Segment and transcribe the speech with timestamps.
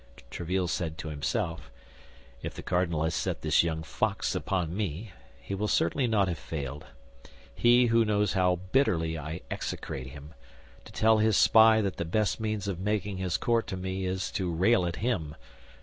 [0.31, 1.69] Tréville said to himself:
[2.41, 6.39] "If the cardinal has set this young fox upon me, he will certainly not have
[6.39, 12.67] failed—he, who knows how bitterly I execrate him—to tell his spy that the best means
[12.67, 15.35] of making his court to me is to rail at him.